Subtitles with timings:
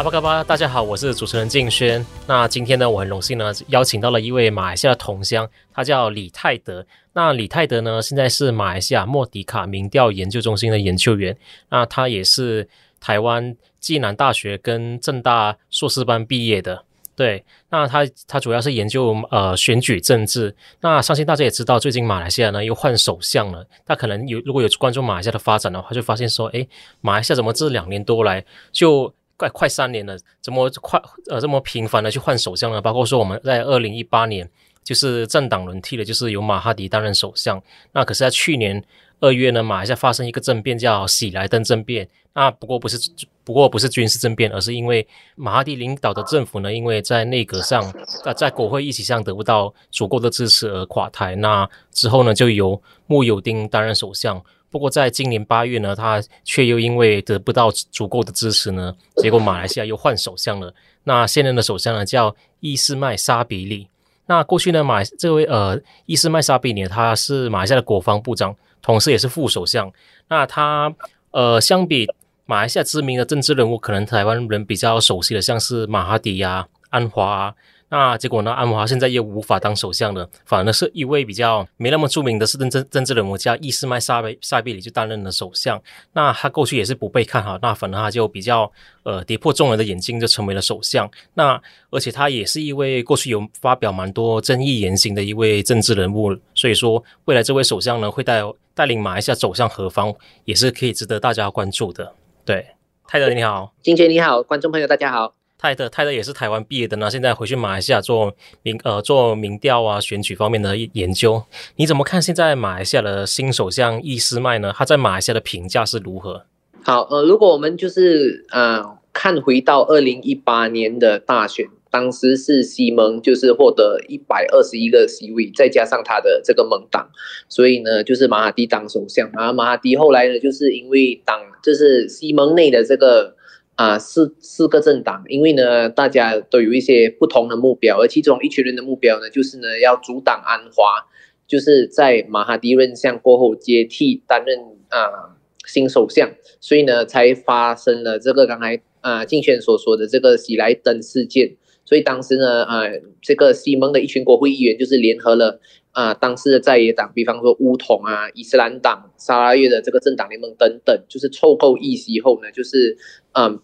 [0.00, 2.02] 阿峇卡巴，大家好，我是主持人静轩。
[2.26, 6.86] 那今天呢，我很荣幸呢，邀请到了一位马来西亚的同乡，他叫李泰德。
[7.12, 11.36] 那李泰德呢，现在是马来西亚莫迪卡民调研究中心的研究员。
[11.68, 12.66] 那他也是
[12.98, 16.82] 台湾暨南大学跟政大硕士班毕业的。
[17.14, 20.56] 对，那他他主要是研究呃选举政治。
[20.80, 23.66] 那相信大家也知道，最近马来西亚呢又换首相了。
[23.84, 26.66] 他可能有如果有关注马来西亚的发展的话，就发现说，诶，
[27.02, 32.82] 马来西亚怎么这两年多来就快快三年了，怎么快呃这么频繁的去换首相呢？
[32.82, 34.46] 包括说我们在二零一八年
[34.84, 37.62] 就是政党轮替了，就是由马哈迪担任首相。
[37.92, 38.82] 那可是，在去年
[39.20, 42.06] 二月呢，马来西亚发生一个政变，叫喜来登政变。
[42.34, 42.98] 那不过不是
[43.42, 47.82] 不过不是军事政变，而是因为马哈迪领导的政府呢，因为在内阁上
[48.22, 51.34] 在在国会议席上得不到足够的支持而垮台。
[51.36, 54.42] 那之后呢，就由慕尤丁担任首相。
[54.70, 60.72] 不过，在今年八月呢，他却又因为得不到足够的支持呢，结果马来西亚又换首相了。
[61.04, 63.88] 那现任的首相呢，叫伊斯麦沙比利。
[64.26, 69.92] 那过去呢，马这位呃伊斯麦沙比利，他是马来西亚的国防部长，同时也是副首相。
[70.28, 70.94] 那他
[71.32, 72.08] 呃，相比
[72.46, 77.54] 马来西亚知名的政治人物，可能台湾人比较熟悉的，像是马哈迪呀、安华啊。
[77.90, 78.52] 那结果呢？
[78.52, 85.80] 安华现在又无法当首相了，反而是一位比较没那么著名的是政政政治人物，叫伊斯麦沙贝沙比里就担任了首相。
[86.12, 88.70] 那他过去也是不被看好，那反而他就比较
[89.02, 91.10] 呃跌破众人的眼镜，就成为了首相。
[91.34, 91.60] 那
[91.90, 98.40] 而且他也是一位过去有发表蛮多争议言行的一位政治人物，所以说未来这位首相呢会带
[98.72, 102.14] 带领马来西亚走向何方，也是可以值得大家关注的。
[102.44, 102.64] 对，
[103.08, 105.39] 泰德你好，金杰你好，观众朋友大家好。
[105.60, 111.42] 泰德，泰德也是台湾毕业的呢，现在回去马来西亚做民呃做民调啊选举方面的研究。
[111.76, 114.72] 你怎么看现在马来西亚的新首相伊斯麦呢？
[114.74, 116.46] 他在马来西亚的评价是如何？
[116.82, 118.82] 好，呃，如果我们就是呃
[119.12, 127.10] 看回到二零一八年的大选，当时是西蒙就是获得一百二十一个席位，再加上他的这个盟党，
[127.50, 129.30] 所以呢就是马哈迪当首相。
[129.34, 133.36] 然后马哈迪后来呢就是因为党就是西蒙内的这个。
[133.80, 141.08] 啊，四四个政党，因为呢，大家都有一些不同的目标，而其中一群人的目标呢，就是呢，要阻挡安华，
[141.46, 144.58] 就是在马哈迪任相过后接替担任
[144.90, 145.32] 啊
[145.64, 146.30] 新首相，
[146.60, 151.56] 所以呢，才发生了这个刚才啊竞选所说的这个喜来登事件。
[151.86, 152.82] 所以当时呢，啊，
[153.22, 155.58] 这个西蒙的一群国会议员就是联合了
[155.92, 162.98] 啊当时的在野党，比方说巫统啊、伊斯兰党、沙拉越的这个政党联盟等等，就是凑够议席后呢，就是
[163.32, 163.58] 嗯。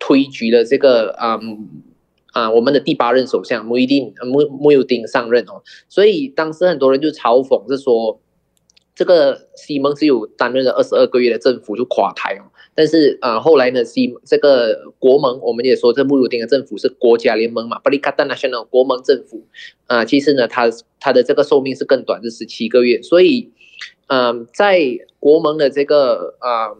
[0.00, 1.38] 推举了这个啊
[2.32, 8.20] 啊，我们的第八任首相慕尤丁穆穆尤丁上任哦，所以当时很多人就嘲讽，是说
[8.94, 19.44] 这个西蒙只有担任了二十二个月的政府就垮台哦，但是啊后来呢西这个国盟我们也说这穆尤丁的政府是国家联盟嘛，Perikatan Nasional 国盟政府。
[19.86, 23.50] 啊，其实呢他他的这个寿命是更短，是十七个月，所以
[24.06, 24.80] 嗯在
[25.18, 26.74] 国盟的这个啊。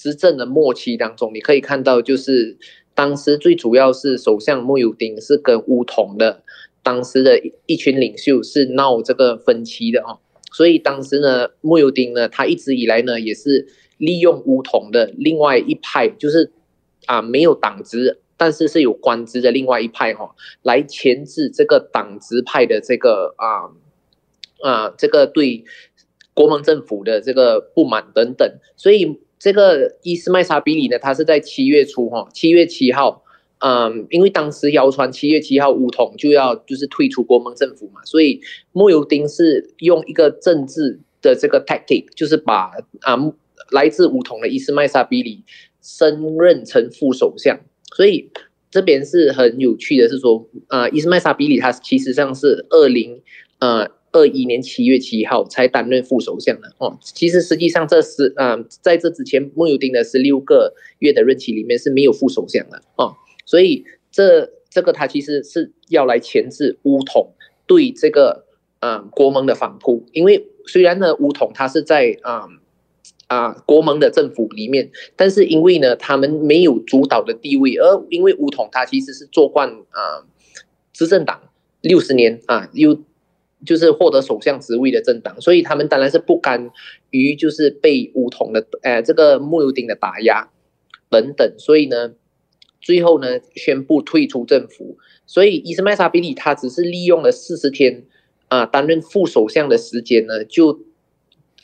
[0.00, 2.56] 执政的末期当中，你可以看到，就是
[2.94, 6.42] 当时最主要是首相慕尤丁是跟巫统的
[6.82, 10.18] 当时的一群领袖是闹这个分歧的哦，
[10.52, 13.66] 所以当时呢，慕尤丁呢，他一直以来呢也是
[13.98, 16.50] 利用巫统的另外一派，就是
[17.04, 23.68] 啊没有党职，但是是有官职的另外一派哈，来钳制这个党职派的这个啊
[24.62, 25.62] 啊这个对
[26.32, 29.20] 国盟政府的这个不满等等，所以。
[29.40, 33.24] 这个伊斯麦沙比里呢，他是在七月初哈，七月七号，
[33.60, 38.42] 嗯，因为当时谣传七月七号巫统就要就是退出国盟政府嘛，所以
[38.72, 42.70] 莫尤丁是用一个政治的这个 tactic，就是把
[43.00, 43.16] 啊
[43.70, 45.42] 来自巫统的伊斯麦沙比里
[45.80, 47.58] 升任成副首相，
[47.96, 48.30] 所以
[48.70, 53.22] 这边是很有趣的，是说啊伊斯麦沙比里他其实上是二零
[53.58, 53.98] 呃。
[54.12, 63.14] 二一年七月七号才担任副首相的哦，其实实际上这十啊、在这之前穆尤丁的十六个月的任期里面是没有副首相的哦，
[63.46, 67.34] 所以这这个他其实是要来钳制乌统
[67.66, 68.46] 对这个
[68.80, 72.44] 啊、国盟的反扑，因为虽然呢乌统他是在啊
[73.26, 80.24] 啊国盟的政府里面，但是因为呢，他们没有主导的地位，而因为乌统他其实是做惯啊
[80.94, 81.42] 执政党
[81.82, 82.98] 六十年啊，又
[83.64, 86.70] 就是获得首相职位的政党，所以他们当然是不甘
[87.10, 90.48] 于就是被巫统的呃这个穆尤丁的打压
[91.08, 92.12] 等等，所以呢，
[92.80, 94.96] 最后呢宣布退出政府。
[95.26, 98.04] 所以伊斯迈沙比里他只是利用了四十天
[98.48, 100.80] 啊担任副首相的时间呢，就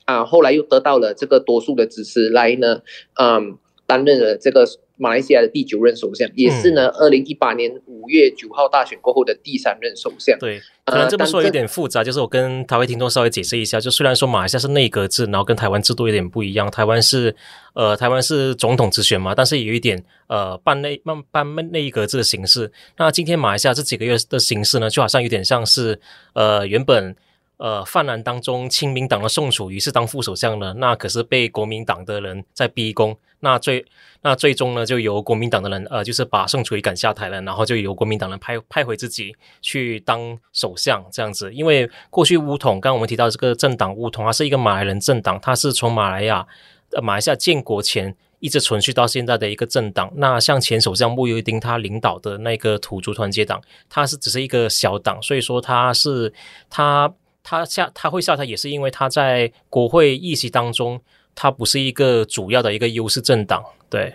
[0.04, 2.82] 啊后来又得到了这个多数的支持来呢，
[3.14, 4.66] 嗯担任了这个。
[4.96, 10.38] 马来西亚的第九任首相，也是呢，二零一八年五月九号大选过后的第三任首相。
[10.38, 17.34] 对，可能这么说有点复杂，就是我跟台湾听众稍微解释一下，就虽然说马来西亚是内阁制，然后跟台湾制度有点不一样，台湾是
[17.74, 22.72] 呃台湾是总统直选嘛，但是有一点呃半内半半内阁制的形式。
[22.96, 26.00] 那今天马来西亚这几个月的形式呢，就好像有点像是
[26.32, 27.14] 呃原本。
[27.58, 33.84] 呃，泛蓝当中亲民党的宋楚瑜是当副首相的，那可是被国民党的人在逼宫，那最
[34.22, 41.52] 那最终呢，就由国民党的人呃，就是把宋楚瑜赶下台了，然后就由国民党人派派回自己去当首相这样子。
[41.52, 46.46] 因为过去巫统，刚刚我们提到这个政党巫统，它是一个马来人政党，它是从马来亚
[46.92, 50.10] 呃马来西亚建国前一直存续到现在的一个政党。
[50.16, 56.32] 那像前首相慕尤丁他领导的那个土族团结党，它是只是一个小党，所以说他是
[56.68, 57.12] 他。
[57.48, 61.00] 他下他会下台，也是因为他在国会议席当中，
[61.36, 63.62] 它不是一个主要的一个优势政党。
[63.88, 64.14] 对，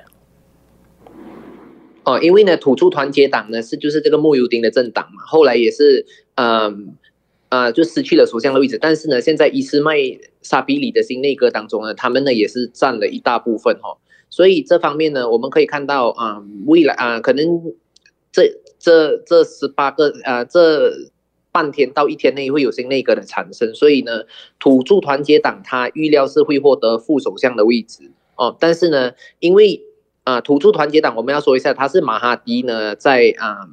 [2.03, 6.97] 哦，因为呢，土著团结党呢是就是这个穆尤丁的政党嘛，后来也是嗯
[7.49, 8.77] 啊、就失去了首相的位置。
[8.81, 9.95] 但是呢，现在伊斯迈
[10.41, 13.97] 沙比里的新内阁当中呢，他们呢也是占了一大部分哈、哦。
[14.29, 17.45] 所以这方面呢，我们可以看到啊、未来啊、可能
[18.31, 21.11] 这这这十八个啊、这。
[21.51, 24.23] 半天到一天内会有新内阁的产生，所以呢，
[24.59, 28.55] 土著团结党他预料是会获得副首相的位置哦。
[28.59, 29.81] 但是呢，因为
[30.23, 33.67] 啊、土著团结党我们要说一下，他是马哈迪呢在啊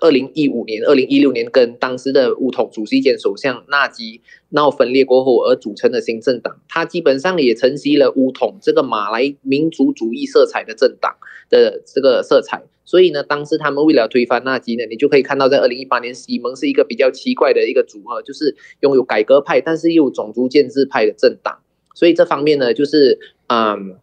[0.00, 4.20] 二零一五年、二零一六年跟当时的巫统主席兼首相纳吉
[4.50, 11.16] 闹分裂过后而组成的新政党，他基本上也承袭了巫统这个马来民族主义色彩的政党
[11.48, 12.62] 的这个色彩。
[12.84, 21.58] 所以呢，当时他们为了推翻纳吉呢，你就可以看到，在二零一八年，西蒙是一个比较奇怪的一个组合，就是拥有改革派，但是又有种族建制派的政党。
[21.94, 23.96] 所以这方面呢，就是嗯，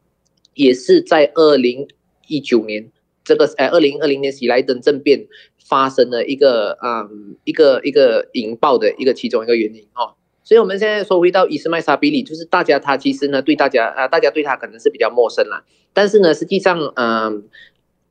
[0.55, 1.87] 也是在二零
[2.27, 2.91] 一九年
[3.23, 5.27] 这个呃二零二零年喜来登政变
[5.63, 10.13] 发生了一个嗯一个一个引爆的一个其中一个原因哦。
[10.43, 15.63] 所以我们现在说回到伊斯迈沙比里，就是大家他其实呢对大家啊，大家对他可能是比较陌生啦，
[15.93, 17.43] 但是呢，实际上嗯。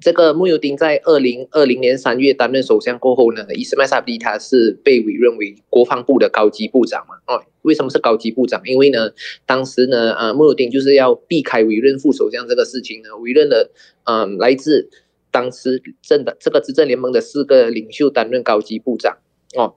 [0.04, 7.14] 这个穆尤丁在二零二零年三月担任首相过后呢，伊斯迈沙比里他是被委任为国防部的高级部长嘛？
[7.32, 8.60] 哦，为什么是高级部长？
[8.64, 9.12] 因为呢，
[9.46, 13.70] 当时呢，呃，穆尤丁就是要避开委任副首相这个事情呢，委任了
[14.02, 14.90] 嗯、呃，来自
[15.32, 19.18] 当时政的这个执政联盟的四个领袖担任高级部长
[19.56, 19.74] 哦，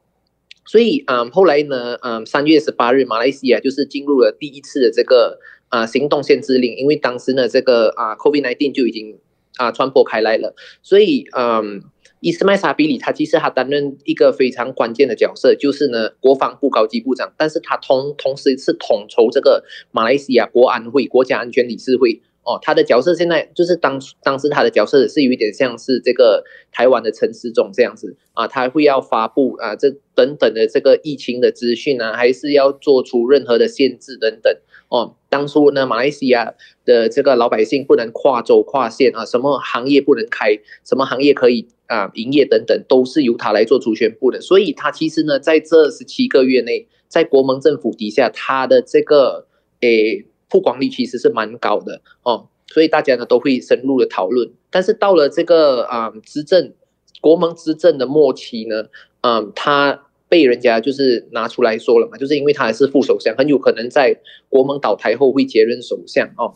[0.65, 9.17] 所以嗯、呃，后来呢，嗯、三月十八日，马来西亚就是进入了第一次的这个啊、行动限制令，因为当时呢，这个啊 COVID-19 就已经。
[9.57, 10.53] 啊，传播开来了，
[10.83, 11.81] 所以，嗯，
[12.19, 34.55] 伊斯迈沙比里他其实他担任一个非常关键的角色，就是呢，国防部高级部长，但是他同同时是统筹这个马来西亚国安会国家安全理事会哦，他的角色现在就是当当时他的角色是有一点像是这个台湾的陈时中这样子啊，他会要发布啊这等等的这个疫情的资讯啊，还是要做出任何的限制等等。
[34.87, 36.53] 哦，当初呢，马来西亚
[36.85, 44.39] 的这个老百姓不能跨州跨县啊，什么行业不能开，什么行业可以啊营业等等，都是由他来做主宣布的。
[44.39, 49.47] 所以，他其实呢，在这十七个月内，在国盟政府底下，他的这个
[49.81, 52.47] 诶曝光率其实是蛮高的哦。
[52.67, 54.51] 所以大家呢都会深入的讨论。
[54.69, 56.73] 但是到了这个啊执政
[57.21, 58.85] 国盟执政的末期呢，
[59.21, 60.01] 嗯，他。
[60.27, 66.51] 被人家就是拿出来说了嘛，就是因为他还是副首相，很有可能在国盟倒台后会接任首相哦，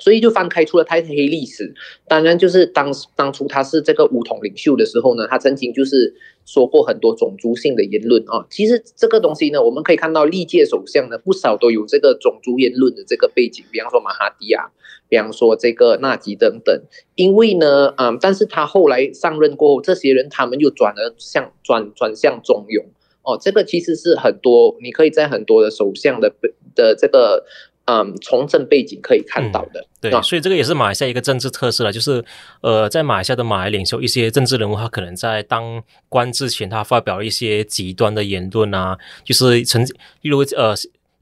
[0.00, 1.74] 所以就翻开出了太黑历史。
[2.06, 6.14] 当然，就是当当初他是这个巫统领袖的时候呢，他曾经就是
[6.46, 8.46] 说过很多种族性的言论啊。
[8.50, 14.66] 其实这个东西呢，我们可以看到历届首相呢不少都有这个种族言论的这个背景，比方说马哈迪啊，
[15.08, 16.82] 比方说这个纳吉等等。
[17.14, 22.84] 因为呢，嗯，但是他后来上任过后，这些人他们又转而向转转向中庸。
[23.22, 26.32] 哦，这个其实是很多，你可以在很多的首相的
[26.74, 27.44] 的这个
[27.88, 29.80] 嗯从政背景可以看到的。
[29.80, 32.24] 嗯、对，所以这个也是马来西亚一个政治特色了，就是
[32.60, 39.82] 呃，在马来西亚的马来领袖一些政治人物，他可能在当官之前，他发表一些极端的言论啊，就是曾
[40.20, 40.74] 例如呃，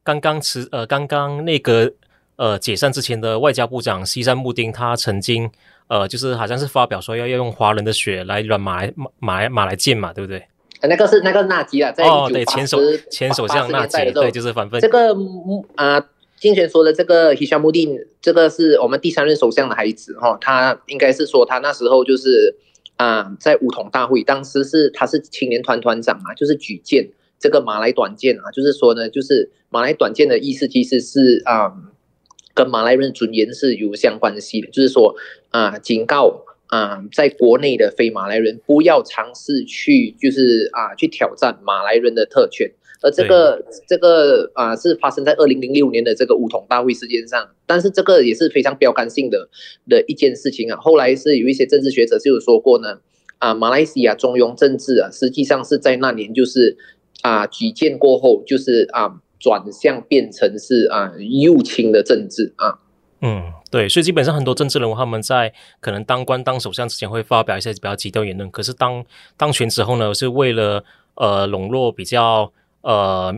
[0.03, 1.93] 刚刚辞呃刚刚那个。
[2.39, 5.51] 呃解散之前的外交部长西山穆丁，他曾经
[5.89, 10.47] 呃就是好像是发表说要要用华人的血来软马来马马来马来剑嘛，对不对？
[10.83, 12.79] 那个是那个纳吉啊，在哦对前首
[13.11, 15.15] 前首相纳吉，对，就是反正这个
[15.77, 15.97] 啊。
[15.97, 16.05] 呃
[16.39, 22.55] 竞选说的这个希沙穆丁，这个是我们第三任首相的孩子哈，他应该是说他那时候就是
[22.97, 31.73] 啊，在五统大会，当时是他是青年团团长啊，就是举荐这个马来短剑啊，就是说呢，就是马来短剑的意思其实是啊，
[32.53, 35.17] 跟马来人尊严是有相关系的，就是说
[35.51, 42.71] 啊，警告啊，在国内的非马来人不要尝试去就是啊去挑战马来人的特权。
[43.03, 49.49] 而这个这个啊、呃，是发生在二零零六年的这个五统大会事件上，但是这个也是非常标杆性的
[49.89, 50.79] 的一件事情啊。
[50.81, 52.99] 后来是有一些政治学者就有说过呢，
[53.39, 56.77] 啊，马来西亚中庸政治啊，实际上是在那年就是
[57.21, 62.79] 啊举荐过后，就是啊转向变成是啊右倾的政治啊。
[63.21, 69.05] 嗯，对，所以基本上很多政治人物他们在可能当官当首相之前会发表一些比较极端言论，可是当
[69.37, 70.83] 当权之后呢，是为了
[71.17, 72.51] 呃笼络比较。
[72.87, 73.35] 呃，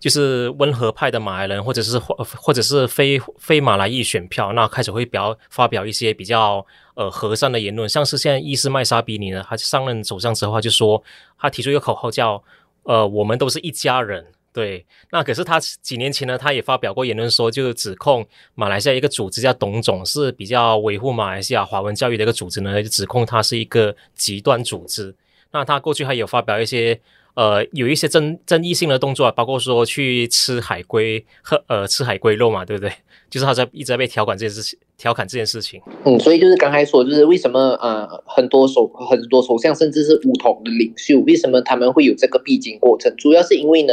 [0.00, 11.00] 就是温和派的马来人，或者是或或者是非非马来裔选票，那开始会表发表一些比较呃和善的言论，像是现在伊斯麦沙比尼呢，他上任首相之后，他就说
[11.38, 12.42] 他提出一个口号叫
[12.82, 14.84] 呃我们都是一家人，对。
[15.12, 18.26] 那可是他几年前呢，他也发表过言论说，就是指控
[18.56, 25.14] 马来西亚一个组织叫董总是比较维护马来西亚华文教育的一个组织呢，就指控他是一个极端组织。
[25.52, 27.00] 那他过去还有发表一些。
[27.38, 32.92] 呃，有一些争争议性的动作啊，包括说去吃海龟和呃吃海龟肉嘛，对不对？
[33.30, 35.80] 就是他在一直在被调侃这件事情，调侃这件事情。
[36.04, 43.14] 嗯，所以就是刚才说，就是为什么呃很多首很多首相甚至是巫统的领袖，为什么他们会有这个必经过程？
[43.16, 43.92] 主要是因为呢。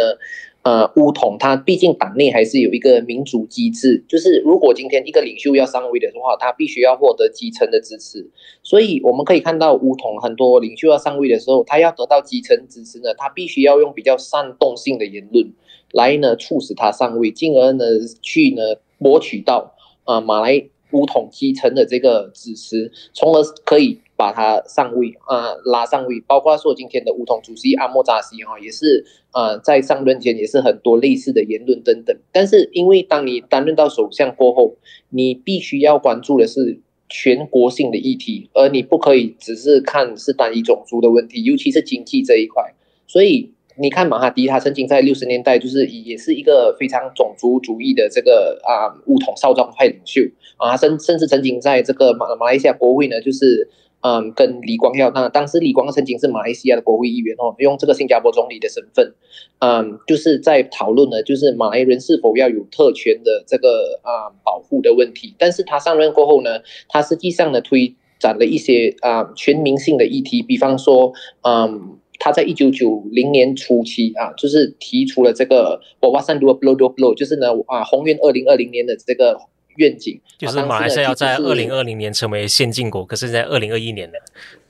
[0.66, 8.28] 呃，巫统他毕竟党内还是有一个民主机制，就是如果今天一个领袖要上位的话，他必须要获得基层的支持。
[8.64, 15.54] 所以我们可以看到，巫统很多领袖要上位的时候，他要得到基层支持呢，他必须要用比较煽动性的言论
[15.92, 17.86] 来呢促使他上位，进而呢
[18.24, 18.64] 去呢
[18.98, 24.00] 博取到啊、马来巫统基层的这个支持，从而可以。
[24.18, 32.18] 把他上位啊、拉上位，包括说今天的巫统主席阿莫扎西哈，也是啊、在上任前也是很多类似的言论等等。
[32.32, 34.78] 但是因为当你担任到首相过后，
[35.10, 42.74] 你必须要关注的是全国性的议题，而你不可以只是看是单一种族的问题，尤其是经济这一块。
[43.08, 50.22] 所以你看马哈迪，他曾经在六十年代就是也是一个非常种族主义的这个啊巫统少壮派领袖
[50.58, 53.70] 啊，甚甚至曾经在这个马马来西亚国会呢，就是。
[54.02, 59.12] 嗯，跟李光耀，那当时李光耀曾经是马来西亚的国会议员哦，用这个新加坡总理的身份，
[59.58, 65.34] 嗯，就是在讨论呢，就是马来人是否要有特权的这个啊、保护的问题。
[65.40, 79.38] 但是他上任过后呢，他实际上呢推展了一些啊、全民性的议题，比方说，嗯，他在一九九零年初期啊，就是提出了这个 Wawasan Dua Pulo Dua Pulo，就是呢啊宏愿二零二零年的这个。
[79.78, 84.14] 愿景就是马来西亚要在二零二零年成为先进国，可是在二零二一年呢，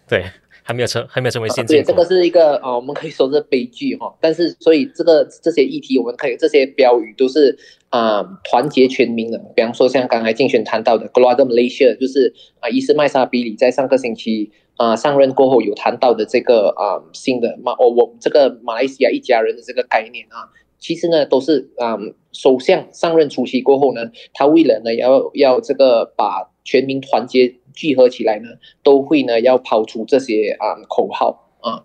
[0.10, 0.26] 对，
[0.64, 1.84] 还没有成，还没有成为先进国。
[1.84, 4.12] 对，这个是一个啊，我们可以说是悲剧哈。
[4.20, 7.56] 但是，所以这个这些议题，我们可以这些标语都是
[7.90, 9.38] 啊，团结全民的。
[9.56, 20.50] 比方说，像刚才竞选谈到的 Keluarga Malaysia，就是啊，伊斯麦沙比里在上个星期啊上任过后有谈到的这个啊新的马哦，我这个马来西亚一家人的这个概念啊。
[20.78, 21.98] 其实呢，都是啊，
[22.32, 24.02] 首相上任初期过后呢，
[24.34, 28.50] 他为了呢要要这个把全民团结聚合起来呢，
[28.84, 31.82] 都会呢要抛出这些啊、口号啊。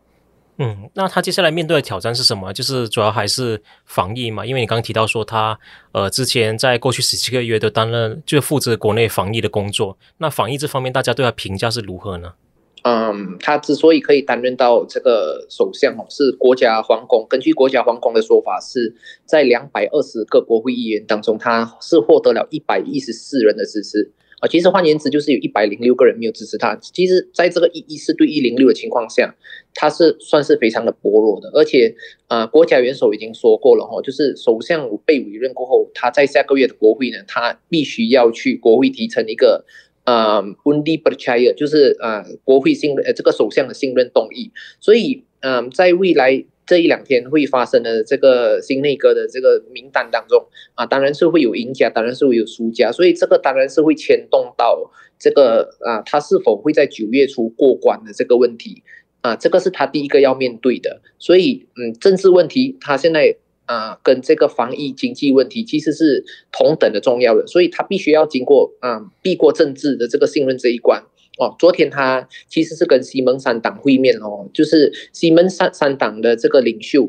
[0.58, 2.52] 嗯，那他接下来面对的挑战是什么？
[2.52, 5.58] 就是主要还是防疫嘛，因为你刚刚提到说他
[5.92, 12.34] 呃之前在过去十七个月都担任就负责国内防疫的工作，那防疫这方面大家对他评价是如何呢？
[12.82, 17.26] 嗯，他之所以可以担任到这个首相哦，是国家皇宫。
[17.28, 18.94] 根据国家皇宫的说法，是
[19.26, 24.10] 在两百二十个国会议员当中，他是获得了一百一十四人的支持
[24.40, 24.48] 啊。
[24.48, 26.74] 其实换言之，就是有一百零六个人没有支持他。
[26.76, 29.34] 其实，在这个一一四对一零六的情况下，
[29.74, 31.50] 他是算是非常的薄弱的。
[31.50, 31.94] 而且，
[32.28, 39.66] 啊，国家元首已经说过了哈，就是首相被委任过后，他在下个月的国会呢，他必须要去国会提成一个。
[40.10, 44.50] 啊，undi percaya 就是啊，国会信任呃这个首相的信任动议，
[44.80, 58.82] 所以嗯、在未来这一两天会发生的这个新内阁的这个名单当中啊，当然是会有赢家，当然是会有输家，所以这个当然是会牵动到这个啊，他是否会在九月初过关的这个问题
[59.20, 63.36] 啊，这个是他第一个要面对的，所以嗯，政治问题他现在。
[63.70, 71.00] 啊、跟这个防疫经济问题其实是同等的重要的，所以他必须要经过啊、避过政治的这个信任这一关。
[71.38, 77.08] 哦，昨天他其实是跟西蒙三党会面哦，就是西蒙三三党的这个领袖，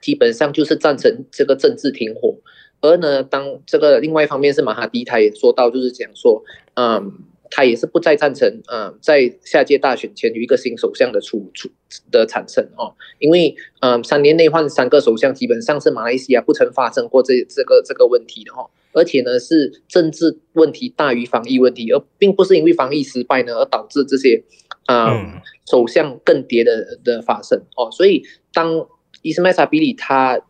[0.00, 2.36] 基本上就是赞成这个政治停火。
[2.80, 6.42] 而呢，当这个另外一方面是马哈迪，他也说到，就是讲说，
[6.74, 7.12] 嗯，
[7.56, 11.70] 他也是不再赞成，嗯，在下届大选前有一个新首相的出出
[12.10, 24.42] 的产生哦，因为嗯，三年内换三个首相，基本上是马来西亚不曾发生过这这个这个问题的哦，而且呢是政治问题大于防疫问题，而并不是因为防疫失败呢而导致这些，
[24.88, 28.88] 嗯，首相更迭的的发生哦，所以当
[29.22, 30.40] 伊斯麦沙比里他。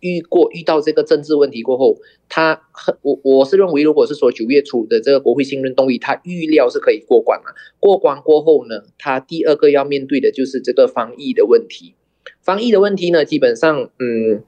[0.00, 1.96] 遇过遇到这个政治问题过后，
[2.28, 7.50] 他很我我是认为，如果是说九月初的这个国会信任动议，他预料是可以过关嘛。
[7.80, 11.94] 过关过后呢，他第二个要面对的就是这个防疫的问题。
[12.42, 14.42] 防疫的问题呢，基本上，嗯，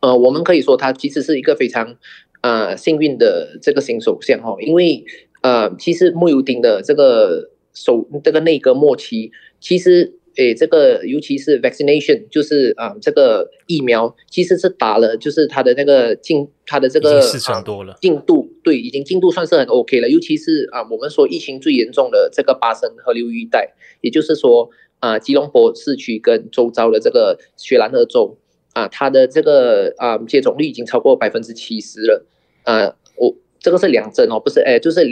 [0.00, 1.96] 呃，我们可以说他其实是一个非常
[2.40, 5.04] 呃幸运的这个新首相哈，因为
[5.42, 9.30] 呃，其实穆尤丁的这个首这个内阁末期，
[9.60, 10.14] 其实。
[10.40, 20.08] 诶，这个尤其是 vaccination，就是啊，这个疫苗其实是打了，就是它的那个进，它的这个市场多了进度，对，已经进度算是很 OK 了。
[20.08, 24.70] 尤其是啊，我们说疫情最严重的这个巴生河流域一带，也就是说
[25.00, 28.38] 啊，吉隆坡市区跟周遭的这个雪兰莪州
[28.72, 32.26] 啊，它的这个啊接种率已经超过百分之七十了。
[32.62, 35.04] 啊，我这个是两针哦，不是，诶，就是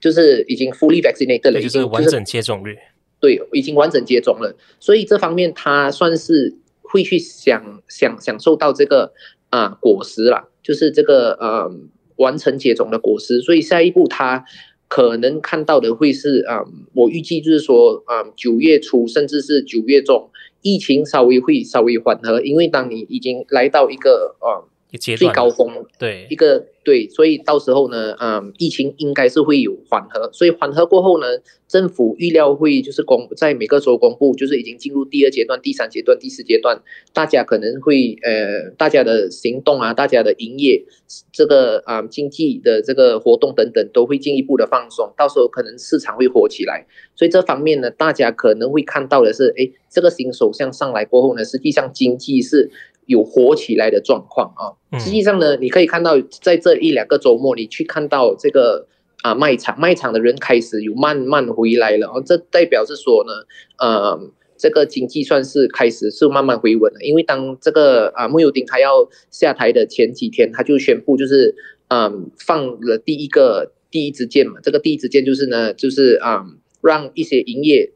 [0.00, 2.78] 就是已经 fully vaccinated 了，就是完整接种率。
[3.22, 9.12] 对，已经完整接种了，所以这方面他算是会去享享享受到这个
[9.50, 11.70] 啊果实了，就是这个呃
[12.16, 13.40] 完成接种的果实。
[13.40, 14.44] 所以下一步他
[14.88, 16.64] 可能看到的会是啊，
[16.94, 20.28] 我预计就是说啊九月初甚至是九月中，
[20.60, 24.66] 疫情稍微会稍微缓和，因为当你已经来到一个啊。
[24.98, 26.26] 最高峰，对。
[26.28, 31.26] 一个对，所以到时候呢，嗯，疫情应该是会有缓和，所以缓和过后呢，
[31.68, 40.84] 政府预料会就是公在每个州公布，就是已经进入第二阶段、第三阶段、第四阶段，大家可能会呃，大家的行动啊，大家的营业，
[41.32, 52.72] 这个啊、嗯、经济的这个活动等等都会进一步的放松，到时候可能市场会火起来，所以这方面呢，大家可能会看到的是，诶，这个新首相上来过后呢，实际上经济是。
[53.12, 58.86] 有火起来的状况啊，实际上呢，你可以看到在这一两个周末，你去看到这个
[59.22, 63.32] 啊卖场，卖场的人开始有慢慢回来了，哦，这代表是说呢，
[63.78, 64.18] 呃，
[64.56, 67.00] 这个经济算是开始是慢慢回稳了。
[67.02, 71.54] 因为当这个啊穆尤丁他要下台的前几天，他就宣布就是
[71.88, 76.44] 嗯放了第一个第一支箭嘛，这个第一支箭就是呢，就是啊
[76.80, 77.92] 让一些营业。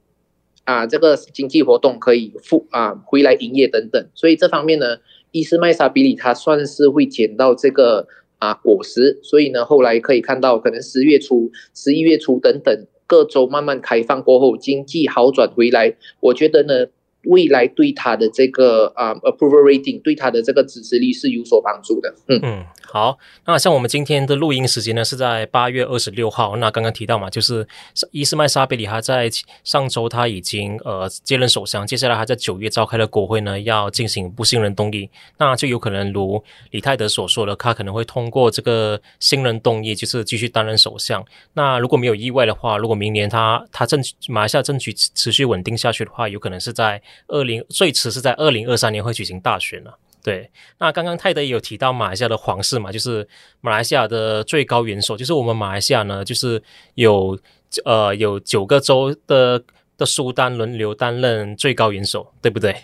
[0.67, 4.99] 啊，这个经济活动可以复啊回来营业等等，所以这方面呢，
[5.31, 8.07] 伊斯迈沙比里他算是会捡到这个
[8.39, 16.87] 啊果实，所以呢，后来可以看到，可能十月初、十一月初等等各州慢慢开放过后，经济好转回来，我觉得呢。
[17.29, 22.15] 未来对他的这个啊、approval rating 对他的这个支持率是有所帮助的。
[22.29, 22.65] 嗯嗯，
[22.97, 26.57] 好，那像我们今天的录音时间呢是在八月二十六号。
[26.57, 27.69] 那刚刚提到嘛，就是
[28.11, 29.31] 伊斯迈沙比里他在
[29.65, 41.23] 上周他已经呃接任首相，接下来他在九月召开了国会呢，要进行不信任动议，那就有可能如李泰德所说的，他可能会通过这个信任动议，就是继续担任首相。
[41.53, 47.03] 那如果没有意外的话，如果明年他他政马来西亚政局持续稳定下去的话，有可能是在。
[47.29, 49.99] 二零最迟是在二零二三年会举行大选了。
[50.27, 53.29] 对，那刚刚泰德也有提到马来西亚的皇室嘛，就是
[53.61, 56.61] 马来西亚的最高元首，就是我们马来西亚呢，就是
[56.97, 57.39] 有
[57.85, 59.63] 呃有九个州的
[59.97, 62.75] 的苏丹轮流担任最高元首，对不对？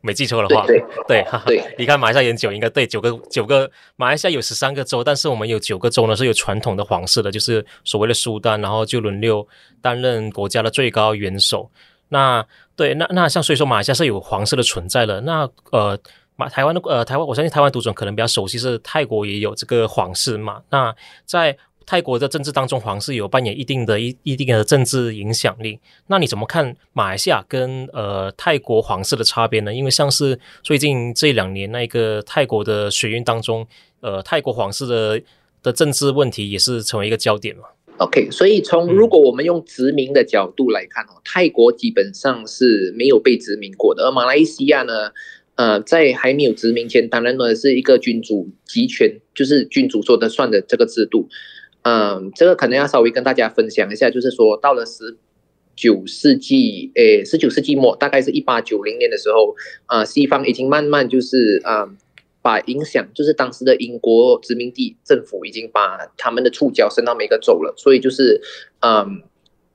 [0.00, 1.44] 没记错的话，对对哈哈。
[1.78, 9.46] 你看马来西亚研究应该对，九个九个马来西亚有十三个州，但是我们有九个州呢是有传统的皇室的，就是所谓的苏丹，然后就轮流
[9.80, 11.70] 担任国家的最高元首。
[12.08, 15.20] 那对，那那像所以说马来西亚是有皇室的存在了。
[15.20, 15.96] 那呃，
[16.38, 20.62] 马台湾的呃台湾，我相信台湾读者可能比较熟悉是泰国也有这个皇室嘛。
[20.70, 20.94] 那
[21.26, 25.80] 在泰国的政治当中，皇室有扮演一定的一一定的政治影响力。
[26.06, 29.74] 那你怎么看马来西亚跟呃泰国皇室的差别呢？
[29.74, 33.66] 因为像是最近这两年那个泰国的学运当中，
[34.00, 35.20] 呃泰国皇室的
[35.60, 37.64] 的政治问题也是成为一个焦点嘛。
[37.96, 45.10] OK，所以从如果我们用殖民的角度来看哦，泰国基本上是没有被殖民过的，而马来西亚呢，
[45.58, 51.28] 呃，在还没有殖民前，当然呢是一个君主集权，就是君主说的算的这个制度。
[51.82, 55.18] 嗯，这个可能要稍微跟大家分享一下，就是说到了十
[55.74, 59.54] 九世纪，诶，十九世纪末，大概是一八九零年的时候，
[59.86, 61.88] 啊，西方已经慢慢就是啊。
[62.40, 68.40] 把影响，就是当时的英国殖民地政府已经把他们的触角伸到每个州了，所以就是
[68.80, 69.22] 嗯，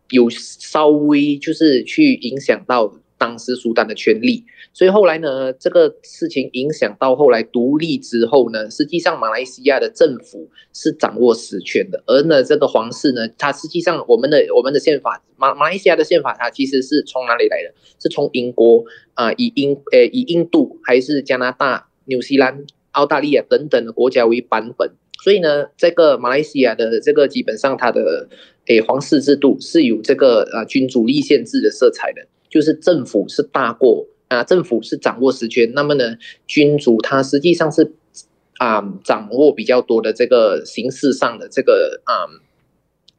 [0.09, 2.87] 有稍微就是去影响到
[3.23, 4.43] 当时苏丹的权利。
[4.73, 17.73] 所以后来呢，这个事情影响到后来独立之后呢，实际上马来西亚的政府是掌握实权的，而呢这个皇室呢，它实际上我们的我们的宪法马马来西亚的宪法，它其实是从哪里来的？
[18.01, 18.83] 是从英国
[19.13, 24.91] 啊、以英呃以印度还是加拿大、纽西兰、澳大利亚等等的国家为版本。
[25.23, 28.27] 所以呢，这个马来西亚的这个基本上它的
[28.65, 34.05] 诶皇室制度是有这个呃君主立宪制的色彩的，就是政府是大过。
[34.29, 37.93] 啊，政府是掌握实权，那么呢，君主他实际上是
[38.57, 42.25] 啊、掌握比较多的这个形式上的这个啊、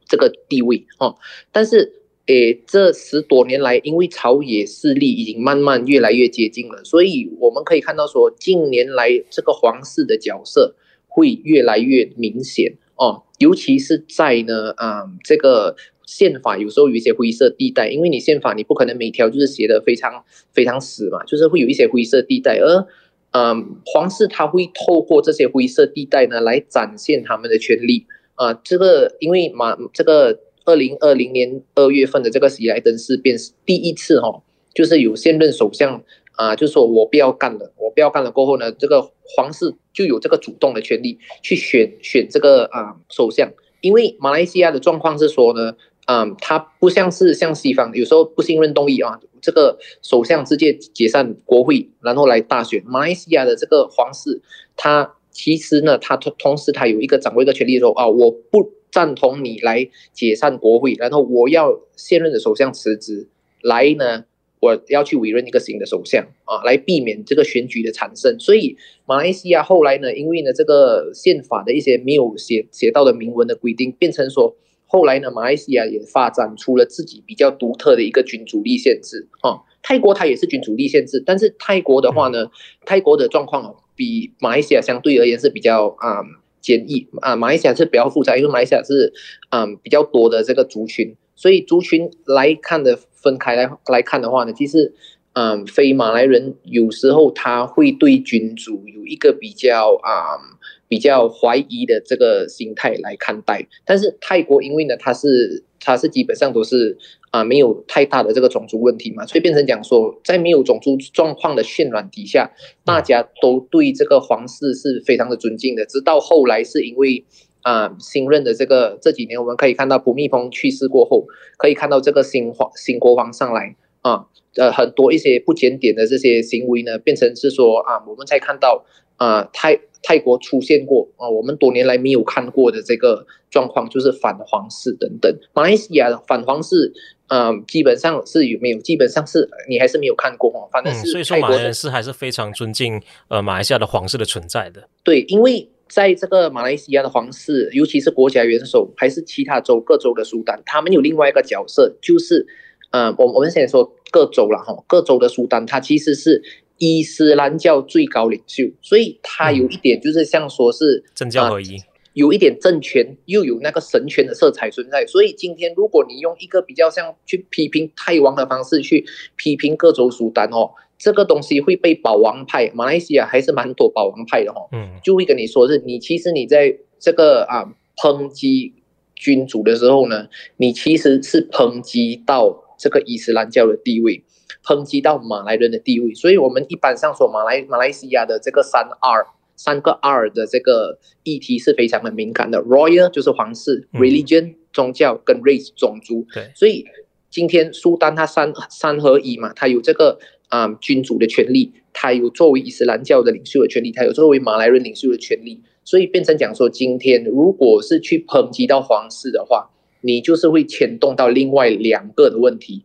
[0.05, 1.15] 这个地位哦。
[1.53, 10.75] 但是诶，这十多年来，因为朝野势力已经慢慢越来越接近了，所以我们可以看到说，近年来这个皇室的角色
[11.07, 15.77] 会越来越明显哦，尤其是在呢啊、嗯、这个。
[16.05, 22.59] 宪法有时候有一些灰色地带，因为你宪法你不可能每条就是写的非常非常死嘛，就是会有一些灰色地带。
[22.59, 22.87] 而
[23.31, 28.53] 嗯，皇室他会透过这些灰色地带呢来展现他们的权利啊。
[28.53, 34.41] 这个因为马这个二零二零年二月份的这个喜来登事变是第一次、哦，
[34.73, 36.01] 就是有现任首相
[36.33, 39.01] 啊，就说我不要干了，我不要干了过后呢，这个
[39.35, 45.75] 皇室就有这个主动的权利去选选这个啊首相，因为马来西亚的状况是说呢。
[46.07, 52.83] 嗯，他不像是像西方，有时候不信任动议啊，这个首相直接解散国会，然后来大选。
[52.85, 54.39] 马来西亚的这个皇室，
[54.77, 63.27] 他其实呢，他同同时他有一个掌握一个权利说啊，我不赞同你来解散国会，然后我要现任的首相辞职，
[63.63, 64.25] 来呢，
[64.59, 68.39] 我要去委任一个新的首相啊，来避免这个选举的产生。
[68.39, 74.55] 所以马来西亚后来呢，因为呢这个宪法的一些没有写写到的明文的规定，变成说。
[74.95, 79.59] 后来呢，马来西亚也发展出了自己比较独特的一个君主立宪制啊。
[79.83, 82.47] 泰国它也是君主立宪制，但是泰国的话呢，
[82.85, 86.23] 泰国的状况比马来西亚相对而言是比较啊
[86.61, 87.35] 简易啊。
[87.35, 89.11] 马来西亚是比较复杂，因为马来西亚是
[89.49, 94.93] 嗯比较多的这个族群，所以族群来看的分开来来看的话呢，其实
[95.33, 100.39] 嗯非马来人有时候他会对君主有一个比较啊。
[100.87, 106.97] 比较怀疑的这个心态来看待，但是泰国因为呢，它是它是基本上都是
[107.31, 112.51] 啊没有太大的这个种族问题嘛，所以变成讲说，在没有种族状况的渲染底下，
[112.83, 115.85] 大家都对这个皇室是非常的尊敬的。
[115.85, 117.25] 直到后来是因为
[117.61, 121.25] 啊新任的这个这几年，我们可以看到普密蓬去世过后，
[121.57, 128.85] 可以看到这个新皇新国王上来啊，呃很多一些不检点的这些行为呢，变成是说啊我们才看到
[129.17, 129.79] 啊泰。
[130.07, 135.35] 泰国出现过啊，我们多年来没有看过的这个状况，就是反皇室等等。
[135.51, 136.93] 马来西亚的反皇室，
[137.29, 138.77] 嗯，基本上是有没有？
[138.81, 140.69] 基本上是你还是没有看过哦。
[140.71, 144.87] 反正是、嗯、所以说马来人是还是非常尊敬呃马来西亚的皇室的存在的。
[145.03, 152.45] 对，因为在这个马来西亚的皇室，尤其是国家元首，还是其他州各州的苏丹，他们有另外一个角色，就是
[152.91, 156.43] 呃，我我们先说各州了哈，各州的苏丹，他其实是。
[156.77, 161.77] 伊斯兰教最高领袖，所以他有一点就是像说是政教合一，
[162.13, 165.05] 有一点政权又有那个神权的色彩存在。
[165.05, 169.05] 所以今天如果你用一个比较像去批评泰王的方式去
[169.37, 178.73] 批评各州苏丹哦，这个东西会被保王派，马来西亚还是蛮多保王派的哦，嗯，就会跟你说是你其实你在这个啊抨击
[179.15, 184.23] 君主的时候呢，你其实是抨击到这个伊斯兰教的地位。
[184.63, 196.85] 抨击到马来人的地位，所以我们一般上说马来马来西亚的这个三 R 三个 R 的这个议题是非常的敏感的，Royal 就是皇室，Religion 宗教跟 Race 种族，对，所以
[197.29, 209.69] 今天苏丹他三三合一嘛，他有这个啊、嗯、君主的权利，他有作为伊斯兰教的领袖的权利，他有作为马来人领袖的权利，所以变成讲说，今天如果是去抨击到皇室的话，
[210.01, 212.83] 你就是会牵动到另外两个的问题，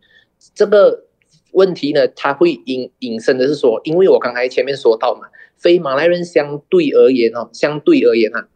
[0.55, 1.07] 这个。
[1.53, 8.49] 问题呢，它会引引申的是说，因为我刚才前面说到嘛，非马来人相对而言哦，相对而言、啊，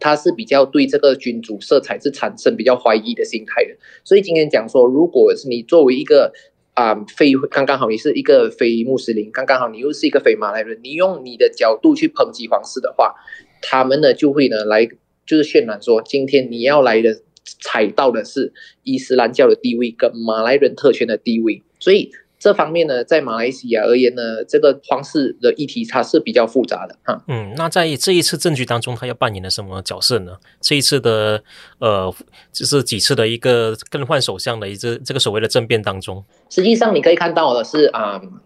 [0.00, 3.76] 他是比较对这个君主色彩是产生比较怀疑的心态的。
[4.04, 6.32] 所以今天讲说，如果是你作为一个
[6.74, 13.14] 啊、非刚刚好你是一个非穆斯林，刚刚好你又是一个非马来人，你用你的角度去抨击皇室的话，
[13.62, 14.84] 他们呢就会呢来
[15.24, 17.20] 就是渲染说，今天你要来的
[17.62, 21.62] 踩到的是伊斯兰教的地位跟马来人特权的地位。
[21.84, 27.22] 所以这方面呢，在马来西亚而言呢，这个皇室的议题它是比较复杂的哈。
[27.28, 30.38] 嗯，那在这一次政局当中，他要扮演了什么角色呢？
[30.62, 31.44] 这一次的
[31.78, 32.10] 呃，
[32.52, 38.40] 就是几次的一个更换首相的一个这个所谓的政变当中，实际上你可以看到的是啊啊、嗯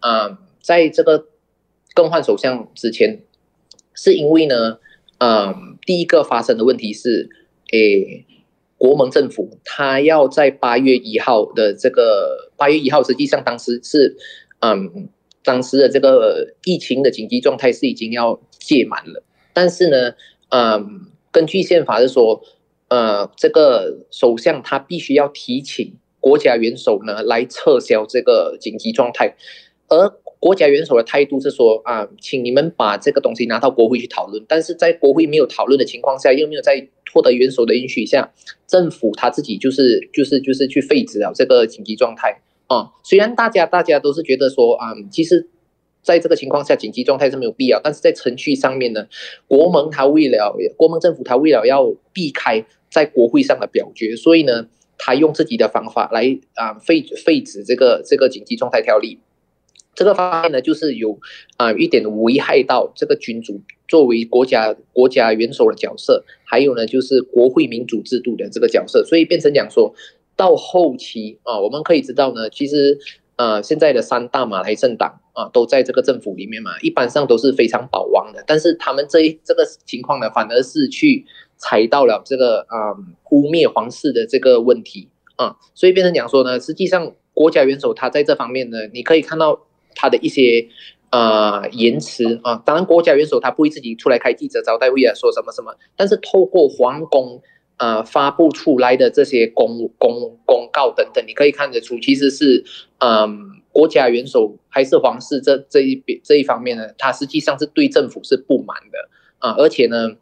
[0.00, 1.26] 嗯，在这个
[1.94, 3.20] 更换首相之前，
[3.94, 4.78] 是因为呢，
[5.18, 7.30] 嗯，第一个发生的问题是，
[7.70, 8.26] 诶。
[8.80, 14.16] 国盟政府，他要在八月一号的这个八月一号，实际上当时是，
[14.60, 15.10] 嗯，
[15.44, 20.14] 当时的这个疫情的紧急状态是已经要届满了，但是呢，
[20.48, 22.42] 嗯，根据宪法是说，
[22.88, 29.36] 呃，这个首相他必须要提请国家元首呢来撤销这个紧急状态，
[29.88, 30.08] 而
[30.40, 38.32] 国家元首的态度是说，啊，请你们把这个东西拿到国会去讨论，但是在国会没有讨论的情况下，又没有在获得元首的允许下，
[38.66, 42.88] 政府他自己就是就是就是去废止了这个紧急状态啊。
[43.04, 45.46] 虽然大家大家都是觉得说啊，其实
[46.02, 49.06] 在这个情况下紧急状态是没有必要，但是在程序上面呢，
[49.46, 59.18] 国盟他为了国盟政府他为了要避开在国会上的表决，所以呢，他用自己的方法来啊废废止这个这个紧急状态条例。
[59.94, 61.18] 这个方面呢，就是有
[61.56, 69.92] 啊一点危害到这个君主作为国家国家元首的角色，还有呢就是国会民主制度的这个角色，所以变成讲说
[70.36, 72.98] 到后期啊，我们可以知道呢，其实
[73.36, 81.26] 啊现在的三大马来政党啊都在这个政府里面嘛，一般上都是非常保王的，但是他们这一这个情况呢，反而是去
[81.58, 82.94] 踩到了这个啊
[83.32, 89.66] 污蔑皇室的这个问题啊，所以变成讲说呢，实际上国家元首他在这方面呢，你可以看到。
[89.94, 90.68] 他的一些、
[91.10, 97.42] 呃、言辞啊，当然国家元首他不会自己出来开记者招待会啊，说什么什么，但是透过皇宫、
[97.78, 102.64] 呃、发布出来的这些公公公告等等，你可以看得出，其实是
[102.98, 110.16] 嗯、国家元首还是皇室这这一边这一方面呢，他实际上是对政府是不满的啊，而且呢，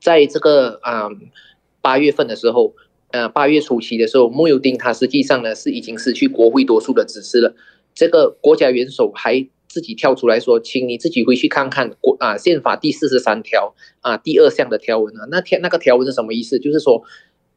[0.00, 1.08] 在这个啊
[1.80, 2.74] 八、月份的时候，
[3.10, 7.54] 呃八月初期的时候，穆尤丁他实际上呢是已经失去国会多数的支持了。
[7.98, 16.60] 这个国家元首还自己跳出来说，请你自己回去看看国啊宪法第四十三条啊第二项的条文啊，那条那个条文是什么意思？
[16.60, 17.02] 就是说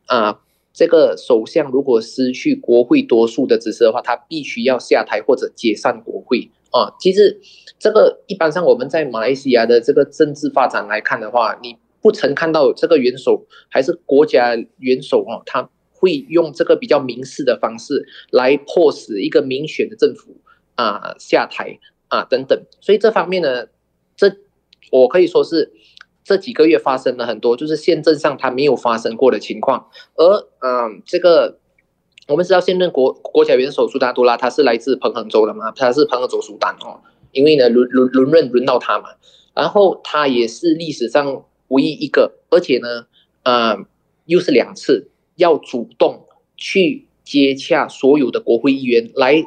[0.08, 0.39] 啊，
[0.73, 6.89] 这个首相如果失去国会多数的指示的话，他必须要下台或者解散国会啊。
[6.99, 7.39] 其实
[7.77, 15.69] 这个一般上我们在马来西亚的这个政治发展来看的话，你不曾看到这个元首还是国家元首啊，他。
[16.01, 20.35] 会用这个比较明示的方式来迫使一个民选的政府
[20.73, 23.67] 啊下台啊等等，所以这方面呢，
[24.17, 24.35] 这
[24.91, 25.71] 我可以说是
[26.23, 29.89] 这几个月发生了很多，就是宪政上它没有发生过的情况。
[30.15, 31.59] 而嗯，这个
[32.27, 36.99] 我们知道现任国国家元首苏丹多拉他是来自彭亨州的嘛，他是彭亨州苏丹哦，
[37.31, 39.09] 因为呢轮轮轮任轮到他嘛，
[39.53, 43.05] 然后他也是历史上唯一一个，而且呢，
[43.43, 43.85] 嗯，
[44.25, 45.09] 又是两次。
[45.41, 49.43] 要主动去接洽所有的国会议员，来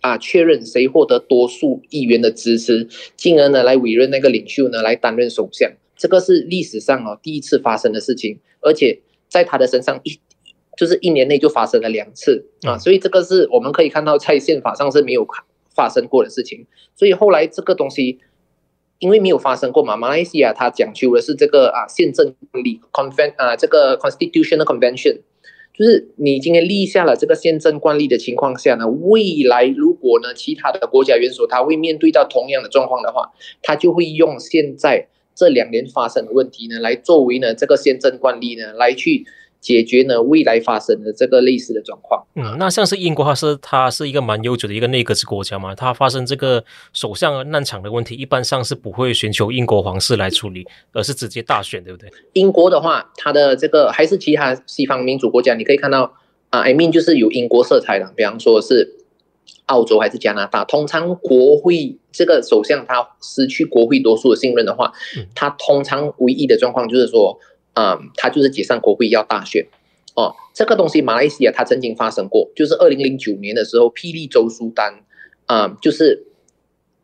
[0.00, 5.70] 啊确认谁获得多数议员的支持，进而呢来委任那个领袖呢来担任首相。
[5.94, 8.98] 这个是历史上哦第一次发生的事情，而且
[9.28, 10.18] 在他的身上一
[10.78, 15.26] 就是一年内就发生了两次啊，所以这个是我们可以看到在宪法上是没有
[15.74, 16.66] 发生过的事情。
[16.94, 18.18] 所以后来这个东西。
[18.98, 25.20] 因为没有发生过嘛，马来西亚它讲究的是这个啊宪政惯例 conven 啊这个 constitutional convention，
[25.72, 33.30] 就是你今天立下了这个宪政惯例的情况下呢，未来如果呢其他的国家元首他会面对到同样的状况的话，
[33.62, 39.24] 他就会用现在这两年发生的问题呢来作为呢这个宪政惯例呢来去。
[39.68, 42.24] 解决呢未来发生的这个类似的状况。
[42.36, 52.10] 嗯，那像是英国，它是它是一个蛮悠久的一个内阁制国家嘛，它发生这个首相难产的问题，一般上是不会寻求英国皇室来处理，而是直接大选，对不对？
[52.32, 56.14] 英国的话，它的这个还是其他西方民主国家，你可以看到
[56.48, 58.96] 啊，I mean 就是有英国色彩的，比方说是
[59.66, 64.90] 澳洲还是加拿大，通常国会这个首相他失去国会多数的信任的话，
[65.34, 67.38] 他通常唯一的状况就是说。
[67.78, 69.64] 嗯，他就是解散国会要大选，
[70.16, 75.04] 哦，这个东西马来西亚它曾经发生过，就是二零零九年的时候，霹雳州苏丹，
[75.46, 76.26] 嗯，就是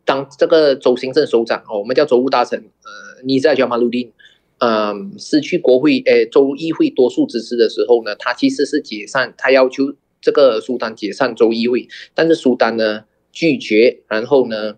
[0.05, 4.11] 当这个州行政首长哦，我们叫州务大臣，呃，尼萨乔马鲁丁，
[4.59, 14.75] 嗯，失去国会诶州议会多数支持的时候呢，他其实是解散，他要求这个苏丹解散州议会，但是苏丹呢拒绝，然后呢，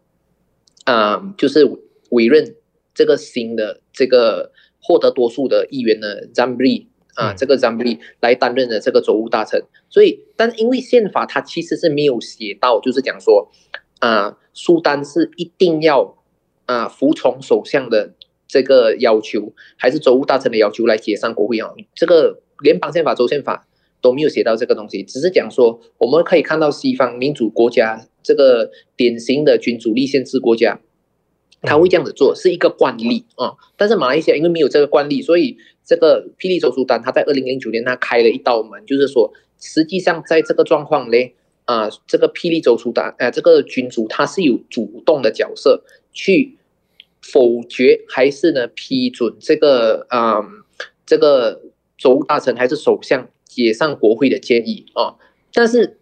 [0.85, 1.65] 嗯，就是
[2.11, 2.55] 委任
[2.95, 4.53] 这个新的这个。
[4.87, 9.61] 获得多数的议员呢，Zambry 啊，这个 Zamri 来担任的这个州务大臣。
[9.89, 13.51] 所以，但因为宪法它其实是没有写到，就是讲说
[13.99, 16.17] 啊，苏丹是一定要
[16.67, 18.15] 啊服从首相的
[18.47, 21.71] 这个要求，还是州务大臣的要求来解散国会啊？
[21.95, 23.67] 这个联邦宪法、州宪法
[24.01, 30.81] 都没有写到这个东西，只是讲说我们可以看到西方民主国家这个典型的君主立宪制国家。
[31.67, 41.19] 他会这样子做是一个惯例啊，但是马来西亚因为没有这个惯例，所以这个霹雳州苏丹他在二零零九年他开了一道门，就是说实际上在这个状况呢，
[41.65, 46.57] 啊，这个霹雳州苏丹呃，这个君主他是有主动的角色去
[47.21, 50.41] 否决还是呢批准这个啊
[51.05, 51.61] 这个
[51.99, 55.17] 州大臣还是首相解散国会的建议啊，
[55.53, 55.99] 但是。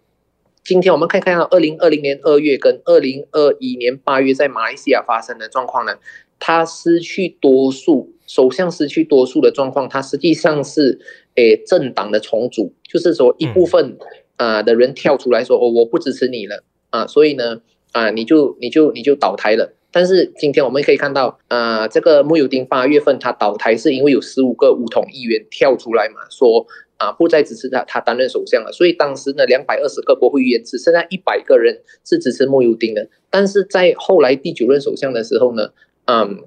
[0.65, 5.93] 今天我们可以看到，二零二零年二月跟二零二一年八月在马来西亚发生的状况呢，
[6.39, 10.99] 他失去多数，首相失去多数的状况，他实际上是
[11.35, 13.99] 诶政党的重组，就是说一部分
[14.37, 17.61] 啊的人跳出来说，哦，我不支持你了啊，所以呢
[17.93, 19.75] 啊你就你就你就倒台了。
[19.93, 26.67] 但是今天我们可以看到，啊这个穆尤丁八月份他倒台是因为有十五个武统议员跳出来嘛说。
[27.05, 28.73] 啊，不再支持他，他担任首相了。
[28.73, 33.07] 所以当时呢，两百二十个国会议员只剩下一百个人是支持慕尤丁的。
[33.29, 35.71] 但是在后来第九任首相的时候呢，
[36.07, 36.45] 嗯，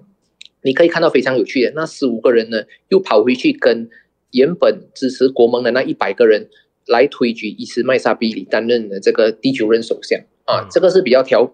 [0.63, 3.87] 你可以看到非常有趣的，那十五个人呢，又跑回去跟
[4.31, 6.49] 原本支持国盟的那一百个人
[6.87, 11.53] 来推举伊斯麦沙比里担任的这个第九任首相啊，这个是比较调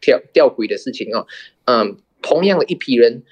[0.00, 1.26] 调吊诡的事情啊。
[1.66, 3.22] 嗯，同样的一批人。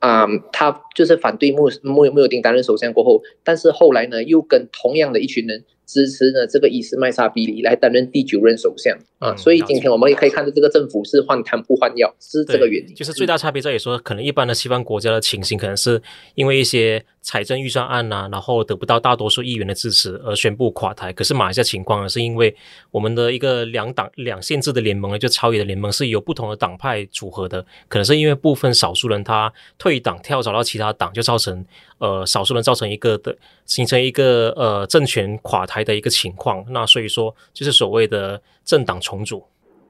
[0.00, 12.94] 啊、嗯，他就是反对穆穆穆尤丁担任首相过后，但是后来呢，又跟同样的一群人支持呢这个伊斯麦沙比里来担任第九任首相啊，所以今天我们也可以看到这个政府是换汤不换药，是这个原因。
[12.94, 16.00] 就是最大差别在于说，可能一般的西方国家的情形，可能是
[16.34, 17.04] 因为一些。
[17.28, 21.12] 财政预算案呐、啊，然后得不到大多数议员的支持而宣布垮台。
[21.12, 22.56] 可是马来西亚情况呢，是因为
[22.90, 27.62] 我们的一个两党两限制的联盟呢，就超野的联盟是由不同的党派组合的。
[27.86, 31.62] 可能是因为部分少数人他退党跳槽到其他党，就造成
[31.98, 33.36] 呃少数人造成一个的
[33.66, 36.64] 形成一个呃政权垮台的一个情况。
[36.70, 39.44] 那所以说就是所谓的政党重组。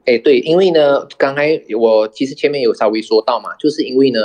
[0.06, 4.18] 哎，对，因为呢，刚才我其实前面有稍微说到嘛，就是因为呢。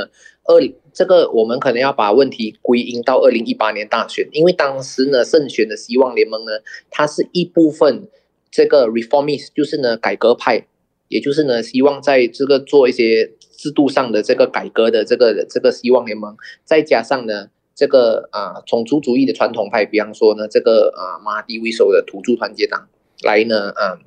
[0.45, 0.60] 二
[0.91, 6.51] 这个我们可能要把问题归因到二零一八年大选，因为当时呢胜选的希望联盟呢，
[6.91, 8.08] 它是一部分
[8.51, 10.67] 这个 reformist，就是呢改革派，
[11.08, 22.88] 也就是呢希望在这个做一些制度上的这个改革的这个这个希望联盟，再加上呢这个啊种族主义的传统派，比方说呢这个啊马哈迪为首的土著团结党
[23.23, 23.99] 来呢啊。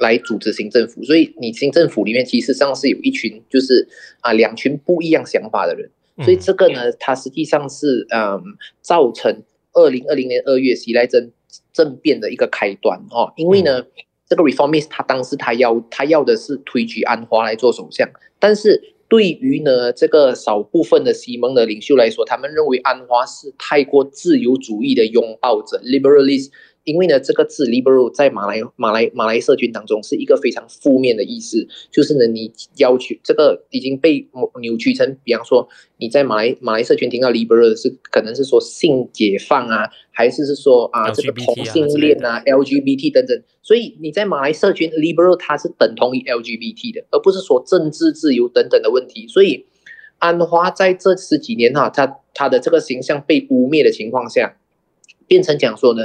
[0.00, 3.86] 来组织新政府，所以你新政府里面其实上是有一群，就是
[4.20, 5.90] 啊两群不一样想法的人，
[6.24, 8.42] 所以这个呢，它实际上是嗯
[8.80, 9.42] 造成
[9.74, 11.30] 二零二零年二月喜来登
[11.72, 13.84] 政变的一个开端哦，因为呢，
[14.26, 18.08] 这个 reformist 他当时他要他要的是推举安华来做首相，
[18.38, 26.50] 但是对于呢这个少部分的西蒙的领袖来说，他们认为安华是太过自由主义的拥抱者 liberalist。
[26.84, 34.26] 因为呢，这个字 liberal 在马来马来马来社群当中是一个非常负面的意思，就是呢，你要求这个已经被
[34.60, 49.28] 扭曲成，比方说你在马来马来社群听到 liberal 是可能是说性解放啊，还是是说啊这个同性恋啊 LGBT 等等，所以你在马来社群 liberal 它是等同于 LGBT 的，而不是说政治自由等等的问题。
[49.28, 49.66] 所以
[50.18, 54.56] 安华在这十几年哈，他他的这个形象被污蔑的情况下，
[55.26, 56.04] 变成讲说呢。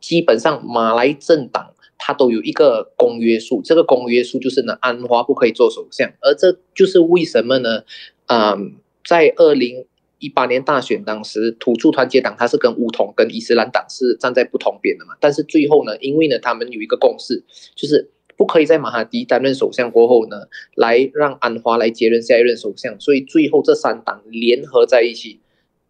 [0.00, 7.82] 基本上，马来政党它都有一个公约数，这个公约数就是呢，安华不可以做首相，而这就是为什么呢？
[8.26, 9.86] 嗯，在二零
[10.18, 17.42] 一八年大选当时，土著团结党它是跟巫统跟伊斯兰党是站在不同边的嘛，但是最后呢，因为呢，他们有一个共识，
[17.74, 20.36] 就是不可以在马哈迪担任首相过后呢，
[20.74, 25.40] 来让安华来接任下一任首相，所以最后这三党联合在一起。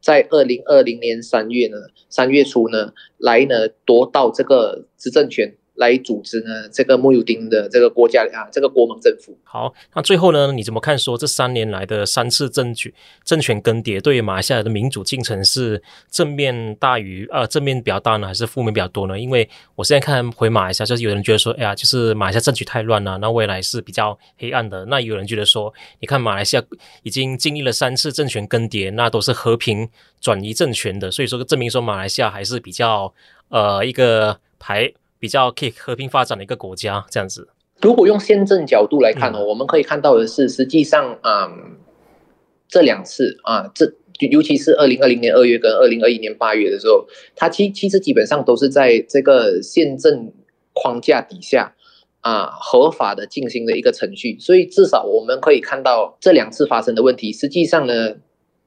[0.06, 1.76] 在二零二零年三月呢，
[2.08, 5.52] 三月初呢，来呢夺到这个执政权。
[5.76, 9.36] 来组织呢这个穆尤丁的这个国家啊，这个国盟政府。
[9.44, 12.92] 好，那最后呢，你怎么看说这三年来的三次政局
[13.24, 19.18] 政权更迭，对于马来西亚的民主进程是正面大于呃正面比较大呢，还是负面比较多呢？
[19.18, 24.84] 因为我现在看回马来西亚，就是有人觉得说，哎呀，就是马来西亚政局太乱了，那未来是比较黑暗的。
[24.86, 26.62] 那有人觉得说，你看马来西亚
[27.02, 29.88] 已经经历了三次政权更迭，那都是和平
[30.20, 33.12] 转移政权的，所以说证明说马来西亚还是比较
[33.48, 34.92] 呃一个排。
[35.18, 37.48] 比较可以和平发展的一个国家，这样子。
[37.80, 41.76] 如果用宪政角度来看呢，嗯、我们可以看到的是，实际上，嗯，
[42.68, 43.92] 这两次啊，这
[44.30, 50.32] 尤其是二零二零年二月跟二零二一年八月的时候，它其其实基本上都是在这个宪政
[50.72, 51.74] 框架底下
[52.22, 58.14] 啊合法的进行的一个程序，所以至少我们可以看到这两次发生的问题，实际上呢，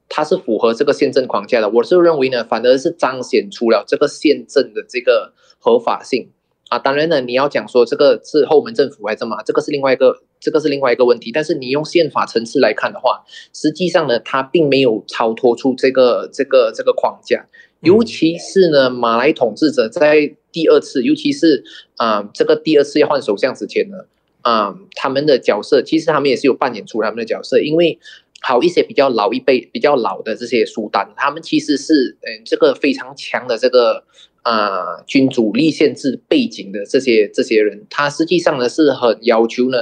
[0.08, 1.68] 它是符合这个宪政框架的。
[1.68, 6.30] 我是认为呢，反而是彰显出了这个宪政的这个合法性。
[6.70, 11.32] 啊，当然呢，你要讲说这个是后门政府还是什么，这个是另外一个，这个是另外一个问题。
[11.32, 17.44] 但是你用宪法层次来看的话，实际上呢，它并没有超脱出这个这个这个框架。
[17.80, 21.64] 尤其是呢，马来统治者在第二次，尤其是
[21.96, 23.96] 啊、呃，这个第二次要换首相之前呢，
[24.42, 27.98] 啊、呃，他们的角色其实他们也是有扮演出他们的角色，因为
[28.42, 34.04] 好一些比较老一辈、比较老的这些苏丹，他们其实是嗯、呃，这个非常强的这个。
[34.50, 39.78] 啊、君主立宪制背景的这些这些人，他实际上呢是很要求呢，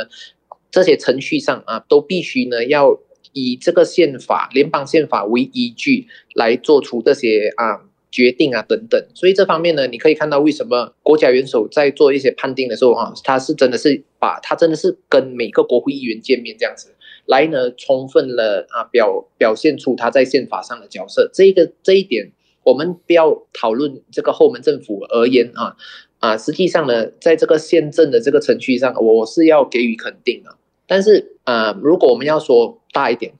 [0.70, 3.00] 这些程序上啊都必须呢要
[3.32, 9.02] 以这个宪法、联邦宪法为依据来做出这些啊决定啊等等。
[9.14, 16.94] 所以这方面呢，你可以看到为什么国家元首在做一些判定的时候啊，他是真的是把他真的是跟每个国会议员见面这样子，
[17.24, 21.30] 来呢充分了啊表表现出他在宪法上的角色。
[21.32, 22.32] 这个这一点。
[22.68, 25.74] 我们不要讨论这个后门政府而言啊
[26.18, 30.54] 啊，实际上呢，在这个宪政的这个程序上，我是要给予肯定的。
[30.86, 33.32] 但是啊，如果我们要说大一点，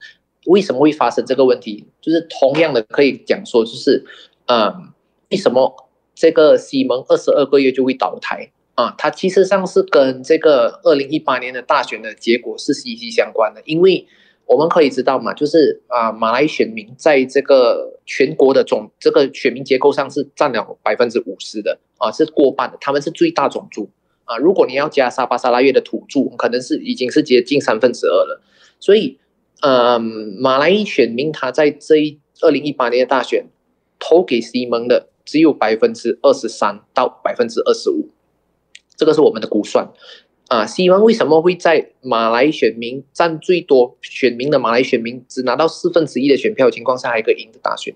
[0.47, 1.85] 为什么会发生这个问题？
[2.01, 4.07] 就是同样的可以讲说，就是
[4.47, 4.72] 啊，
[5.31, 5.74] 为什么
[6.14, 8.95] 这个西蒙二十二个月就会倒台啊？
[8.97, 14.07] 它其实上是跟这个二零一八年的大选的结果是息息相关的，因为。
[14.49, 23.91] 我们可以知道嘛，就是啊，马来选民在这个全国的总这个选民结构上是占了百分之五十的啊，是过半的，他们是最大种族
[24.25, 24.39] 啊。
[24.39, 28.43] 如果你要加沙巴沙拉越的土著，可能是已经是接近三分之二了。
[28.81, 29.19] 所以，
[29.61, 30.01] 嗯，
[30.41, 33.47] 马来选民他在这一二零一八年的大选
[33.99, 38.09] 投给西蒙的只有百分之二十三到百分之二十五，
[38.97, 39.93] 这个是我们的估算。
[40.49, 47.95] 啊，西方为什么会在马来选民占最多选民的马来选民只拿到四分之一的选票情况下还可以赢得大选？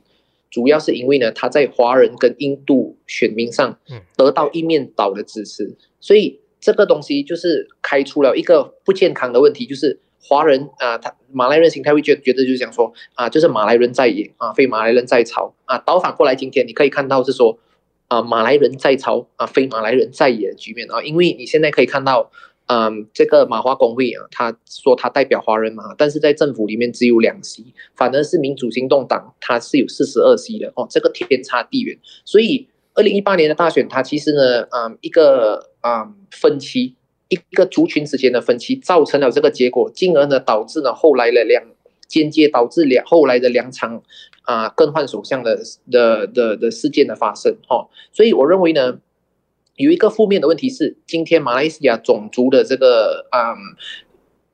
[0.50, 3.78] 主要是因为呢，他在华人跟印度选民上
[4.18, 17.58] 得到一面倒的支持，所以这个东西就是开出了一个不健康的问题，就是华人啊，他马来人心态会觉觉得就是讲说啊，就是马来人在野啊，非马来人在朝啊，倒反过来，今天你可以看到是说。
[18.12, 22.30] 啊，马来人在朝啊，非马来人在野的局面啊，因为你现在可以看到，
[22.66, 27.64] 嗯，这个马华公会啊，他说他代表华人嘛，但是在政府里面只有两席，
[27.96, 31.98] 反而是民主行动党他是有四十二席的哦，这个天差地远。
[32.26, 36.94] 所以二零一八年的大选，它其实呢，嗯，一个嗯分歧，
[37.30, 41.64] 一个族群之间的分歧，造成了这个结果，进而呢导致了后来的两
[42.06, 44.02] 间接导致两后来的两场。
[44.42, 48.98] 啊，更换首相的的的的事件的发生，哈，所以我认为呢，
[49.76, 53.54] 有一个负面的问题是，今天马来西亚种族的这个啊、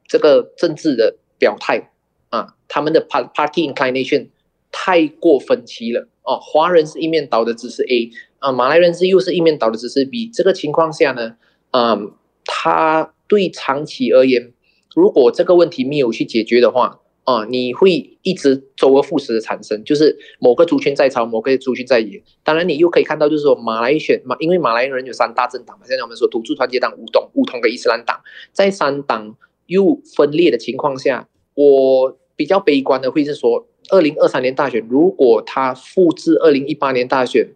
[0.06, 1.90] 这个政治的表态
[2.28, 4.28] 啊，他们的 party inclination
[4.70, 11.36] 太过分歧了，哦，华人是一面倒的支持 A，啊，马来人是又是一面倒的支持 B，这个情况下呢，
[11.70, 12.12] 嗯，
[12.44, 14.52] 他对长期而言，
[14.94, 22.22] 如果这个问题没有去解决的话，啊，你会一直周而复始的产生，就是某个族群在朝，某个族群在野。
[22.42, 25.84] 当然，你又可以看到，就是说马来选马，因为马来人有三大政党嘛。
[25.86, 28.18] 现在我们说土著团结党、五统、五统跟伊斯兰党，
[28.50, 37.46] 在三党又分裂的情况下，我比较悲观的会是说，二零二三年大选如果他复制二零一八年大选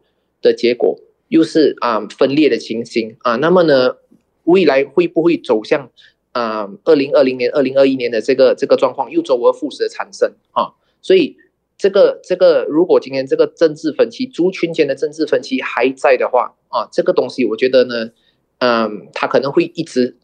[0.42, 0.98] 的结果，
[1.28, 3.96] 又是啊分裂的情形啊，那么呢，
[4.44, 5.90] 未来会不会走向？
[6.32, 11.36] 啊，二零二零年、二零二一年的这个这个状况又周而复始的产生啊，所以
[11.78, 18.10] 这个这个，如果今天这个政治分歧、族群间的政治分歧还在的话啊，这个东西我觉得呢，
[18.58, 20.16] 嗯，它可能会一直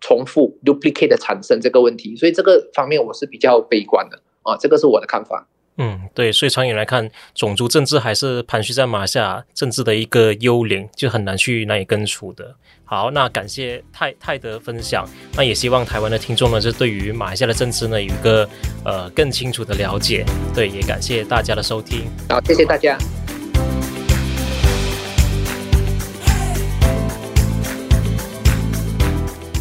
[0.00, 5.48] 重复 duplicate 的产生这个问题，所以这个方面我是比较悲观的啊，这个是我的看法。
[5.78, 12.54] 嗯，对，所以长远来看，种族政治还是盘踞在马来西亚政治的一个幽灵，就很难去难以根除的。
[12.88, 18.48] 好，那感谢泰泰德分享，那也希望台湾的听众呢，就对于马来西亚的政治呢，有一个
[18.84, 20.24] 呃更清楚的了解。
[20.54, 22.04] 对，也感谢大家的收听。
[22.28, 22.96] 好，谢谢大家。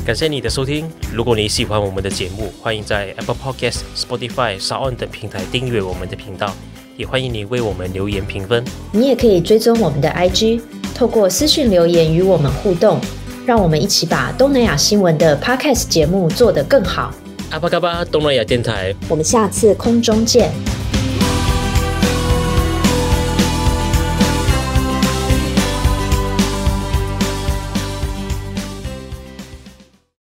[0.05, 0.87] 感谢你的收听。
[1.11, 6.53] 如果你喜欢我们的节目，欢迎在 Apple Podcast、Spotify、SoundOn 等平台订阅我们的频道，
[6.97, 8.63] 也欢迎你为我们留言评分。
[8.91, 10.61] 你也可以追踪我们的 IG，
[10.93, 12.99] 透过私讯留言与我们互动，
[13.45, 17.13] 让我们一起把东南亚新闻的 Podcast 节目做得更好。
[17.51, 20.51] 阿巴嘎巴东南亚电台，我们下次空中见。